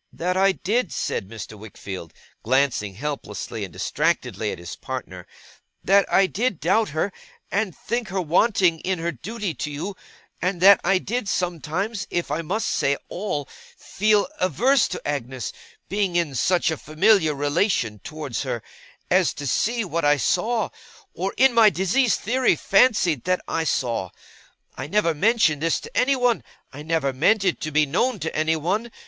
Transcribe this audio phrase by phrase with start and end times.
[0.22, 1.56] 'that I did,' said Mr.
[1.56, 5.24] Wickfield, glancing helplessly and distractedly at his partner,
[5.84, 7.12] 'that I did doubt her,
[7.52, 9.94] and think her wanting in her duty to you;
[10.42, 15.52] and that I did sometimes, if I must say all, feel averse to Agnes
[15.88, 18.64] being in such a familiar relation towards her,
[19.12, 20.70] as to see what I saw,
[21.14, 24.10] or in my diseased theory fancied that I saw.
[24.76, 26.42] I never mentioned this to anyone.
[26.72, 28.90] I never meant it to be known to anyone.